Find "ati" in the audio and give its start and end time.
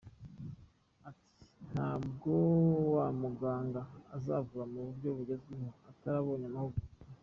1.09-1.45